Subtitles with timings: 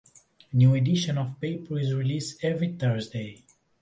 [0.51, 3.43] A new edition of the paper is released every Thursday.